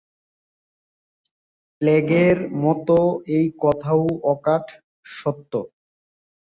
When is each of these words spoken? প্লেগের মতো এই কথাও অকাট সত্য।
প্লেগের 1.81 2.37
মতো 2.63 2.97
এই 3.37 3.47
কথাও 3.63 4.03
অকাট 4.33 4.65
সত্য। 5.11 5.51